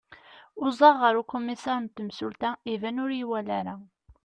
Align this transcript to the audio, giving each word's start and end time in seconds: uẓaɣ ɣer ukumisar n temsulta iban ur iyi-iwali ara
uẓaɣ 0.65 0.95
ɣer 1.03 1.13
ukumisar 1.21 1.77
n 1.81 1.87
temsulta 1.95 2.49
iban 2.73 3.01
ur 3.03 3.11
iyi-iwali 3.13 3.53
ara 3.59 3.75